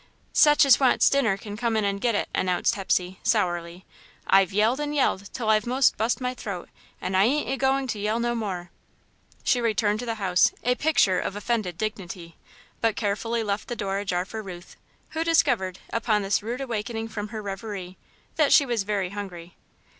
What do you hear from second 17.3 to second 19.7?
reverie, that she was very hungry.